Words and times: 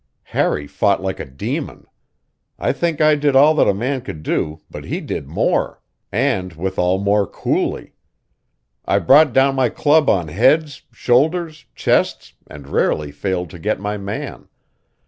Harry 0.33 0.65
fought 0.65 1.03
like 1.03 1.19
a 1.19 1.25
demon. 1.25 1.85
I 2.57 2.73
think 2.73 3.01
I 3.01 3.13
did 3.13 3.35
all 3.35 3.53
that 3.53 3.67
a 3.67 3.73
man 3.75 4.01
could 4.01 4.23
do, 4.23 4.61
but 4.67 4.85
he 4.85 4.99
did 4.99 5.27
more, 5.27 5.79
and 6.11 6.53
withal 6.53 6.97
more 6.97 7.27
coolly. 7.27 7.93
I 8.83 8.97
brought 8.97 9.31
down 9.31 9.53
my 9.53 9.69
club 9.69 10.09
on 10.09 10.29
heads, 10.29 10.81
shoulders, 10.91 11.65
chests, 11.75 12.33
and 12.47 12.67
rarely 12.67 13.11
failed 13.11 13.51
to 13.51 13.59
get 13.59 13.79
my 13.79 13.95
man. 13.95 14.47